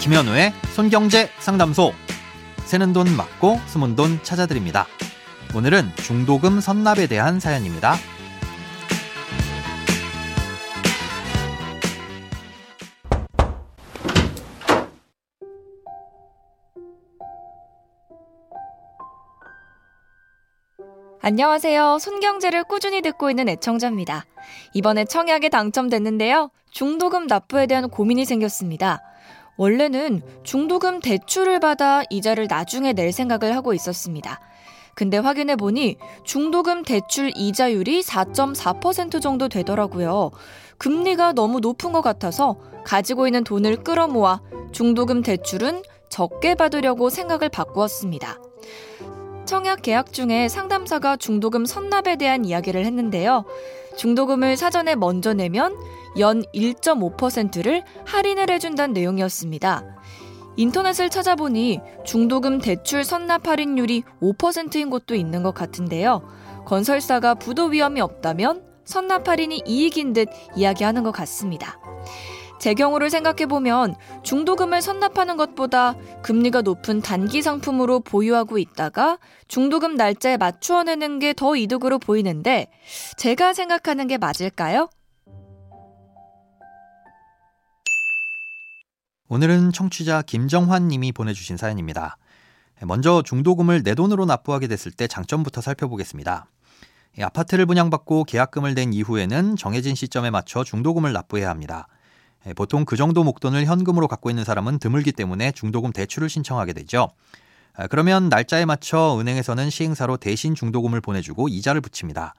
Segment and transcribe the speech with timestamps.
[0.00, 1.92] 김현우의 손경제 상담소.
[2.64, 4.86] 새는 돈 맞고 숨은 돈 찾아드립니다.
[5.54, 7.96] 오늘은 중도금 선납에 대한 사연입니다.
[21.20, 21.98] 안녕하세요.
[22.00, 24.24] 손경제를 꾸준히 듣고 있는 애청자입니다.
[24.72, 26.50] 이번에 청약에 당첨됐는데요.
[26.70, 29.02] 중도금 납부에 대한 고민이 생겼습니다.
[29.56, 34.40] 원래는 중도금 대출을 받아 이자를 나중에 낼 생각을 하고 있었습니다.
[34.94, 40.30] 근데 확인해 보니 중도금 대출 이자율이 4.4% 정도 되더라고요.
[40.78, 44.40] 금리가 너무 높은 것 같아서 가지고 있는 돈을 끌어모아
[44.72, 48.38] 중도금 대출은 적게 받으려고 생각을 바꾸었습니다.
[49.46, 53.44] 청약 계약 중에 상담사가 중도금 선납에 대한 이야기를 했는데요.
[53.96, 55.76] 중도금을 사전에 먼저 내면
[56.18, 59.84] 연 1.5%를 할인을 해준다는 내용이었습니다.
[60.56, 66.22] 인터넷을 찾아보니 중도금 대출 선납 할인율이 5%인 곳도 있는 것 같은데요.
[66.66, 71.78] 건설사가 부도 위험이 없다면 선납 할인이 이익인 듯 이야기하는 것 같습니다.
[72.58, 80.82] 제 경우를 생각해보면 중도금을 선납하는 것보다 금리가 높은 단기 상품으로 보유하고 있다가 중도금 날짜에 맞추어
[80.82, 82.70] 내는 게 더 이득으로 보이는데
[83.16, 84.90] 제가 생각하는 게 맞을까요?
[89.32, 92.16] 오늘은 청취자 김정환 님이 보내주신 사연입니다.
[92.82, 96.46] 먼저 중도금을 내 돈으로 납부하게 됐을 때 장점부터 살펴보겠습니다.
[97.20, 101.86] 아파트를 분양받고 계약금을 낸 이후에는 정해진 시점에 맞춰 중도금을 납부해야 합니다.
[102.46, 107.08] 예, 보통 그 정도 목돈을 현금으로 갖고 있는 사람은 드물기 때문에 중도금 대출을 신청하게 되죠.
[107.76, 112.34] 아, 그러면 날짜에 맞춰 은행에서는 시행사로 대신 중도금을 보내주고 이자를 붙입니다.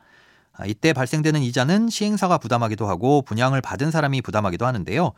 [0.53, 5.13] 아, 이때 발생되는 이자는 시행사가 부담하기도 하고 분양을 받은 사람이 부담하기도 하는데요.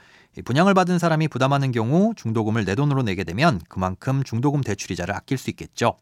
[0.46, 5.50] 분양을 받은 사람이 부담하는 경우 중도금을 내 돈으로 내게 되면 그만큼 중도금 대출이자를 아낄 수
[5.50, 5.98] 있겠죠.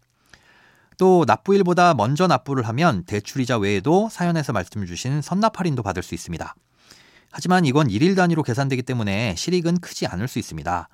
[0.98, 6.54] 또 납부일보다 먼저 납부를 하면 대출이자 외에도 사연에서 말씀 주신 선납 할인도 받을 수 있습니다.
[7.32, 10.90] 하지만 이건 일일 단위로 계산되기 때문에 실익은 크지 않을 수 있습니다.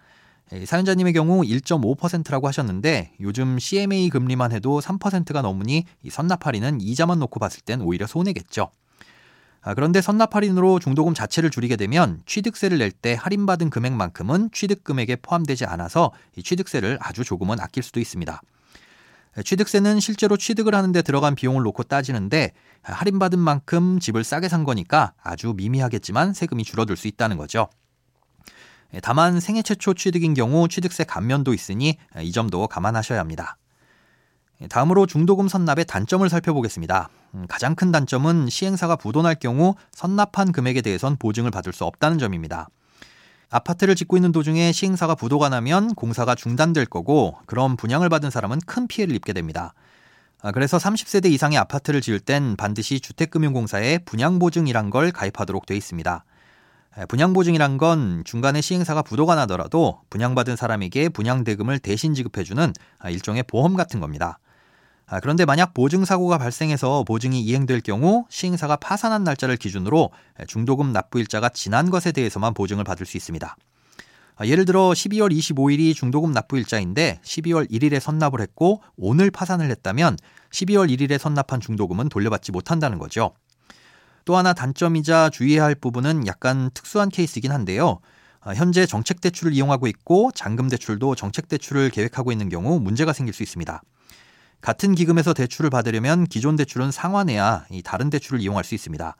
[0.65, 7.39] 사연자님의 경우 1.5%라고 하셨는데 요즘 CMA 금리만 해도 3%가 넘으니 이 선납 할인은 이자만 놓고
[7.39, 8.71] 봤을 땐 오히려 손해겠죠.
[9.61, 15.65] 아, 그런데 선납 할인으로 중도금 자체를 줄이게 되면 취득세를 낼 때 할인받은 금액만큼은 취득금액에 포함되지
[15.65, 18.41] 않아서 이 취득세를 아주 조금은 아낄 수도 있습니다.
[19.43, 25.53] 취득세는 실제로 취득을 하는데 들어간 비용을 놓고 따지는데 할인받은 만큼 집을 싸게 산 거니까 아주
[25.57, 27.67] 미미하겠지만 세금이 줄어들 수 있다는 거죠.
[29.01, 33.57] 다만 생애 최초 취득인 경우 취득세 감면도 있으니 이 점도 감안하셔야 합니다.
[34.69, 37.09] 다음으로 중도금 선납의 단점을 살펴보겠습니다.
[37.35, 42.69] 음, 가장 큰 단점은 시행사가 부도날 경우 선납한 금액에 대해선 보증을 받을 수 없다는 점입니다.
[43.49, 48.87] 아파트를 짓고 있는 도중에 시행사가 부도가 나면 공사가 중단될 거고 그럼 분양을 받은 사람은 큰
[48.87, 49.73] 피해를 입게 됩니다.
[50.41, 56.25] 아, 그래서 30세대 이상의 아파트를 지을 땐 반드시 주택금융공사에 분양보증이란 걸 가입하도록 돼 있습니다.
[57.05, 63.99] 분양보증이란 건 중간에 시행사가 부도가 나더라도 분양받은 사람에게 분양대금을 대신 지급해주는 아, 일종의 보험 같은
[63.99, 64.39] 겁니다.
[65.05, 70.09] 아, 그런데 만약 보증 사고가 발생해서 보증이 이행될 경우 시행사가 파산한 날짜를 기준으로
[70.47, 73.55] 중도금 납부 일자가 지난 것에 대해서만 보증을 받을 수 있습니다.
[74.35, 80.17] 아, 예를 들어 12월 25일이 중도금 납부 일자인데 12월 1일에 선납을 했고 오늘 파산을 했다면
[80.51, 83.33] 12월 1일에 선납한 중도금은 돌려받지 못한다는 거죠.
[84.27, 87.99] 또 하나 단점이자 주의해야 할 부분은 약간 특수한 케이스이긴 한데요.
[88.41, 93.33] 아, 현재 정책 대출을 이용하고 있고 잔금 대출도 정책 대출을 계획하고 있는 경우 문제가 생길
[93.33, 93.81] 수 있습니다.
[94.59, 99.15] 같은 기금에서 대출을 받으려면 기존 대출은 상환해야 이 다른 대출을 이용할 수 있습니다.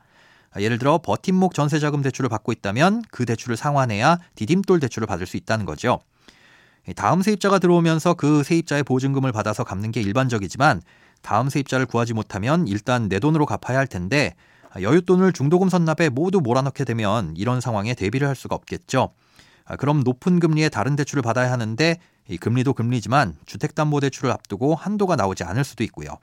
[0.59, 5.65] 예를 들어 버팀목 전세자금 대출을 받고 있다면 그 대출을 상환해야 디딤돌 대출을 받을 수 있다는
[5.65, 6.01] 거죠.
[6.97, 10.81] 다음 세입자가 들어오면서 그 세입자의 보증금을 받아서 갚는 게 일반적이지만
[11.21, 14.35] 다음 세입자를 구하지 못하면 일단 내 돈으로 갚아야 할 텐데
[14.79, 19.13] 여윳돈을 중도금 선납에 모두 몰아넣게 되면 이런 상황에 대비를 할 수가 없겠죠.
[19.77, 21.97] 그럼 높은 금리의 다른 대출을 받아야 하는데
[22.29, 26.17] 이 금리도 금리지만 주택담보대출을 앞두고 한도가 나오지 않을 수도 있고요.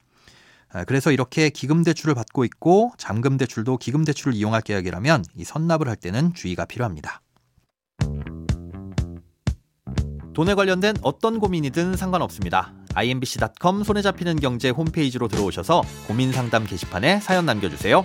[0.72, 6.64] 아, 그래서 이렇게 기금대출을 받고 있고 잠금대출도 기금대출을 이용할 계약이라면 이 선납을 할 때는 주의가
[6.64, 7.20] 필요합니다.
[10.34, 12.72] 돈에 관련된 어떤 고민이든 상관없습니다.
[12.94, 18.04] imbc.com 손에 잡히는 경제 홈페이지로 들어오셔서 고민 상담 게시판에 사연 남겨주세요.